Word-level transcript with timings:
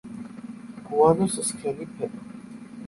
გუანოს 0.87 1.35
სქელი 1.51 1.85
ფენა. 1.93 2.23